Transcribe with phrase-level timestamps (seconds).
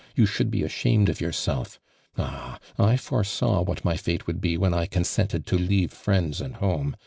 [0.15, 1.79] You should be ashamed of yourself.
[2.17, 6.41] Ah 1 I foresaw what my fato would be wlien I consented to leave friends
[6.41, 6.95] and home.